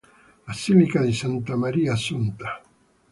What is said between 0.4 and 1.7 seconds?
Basilica di Santa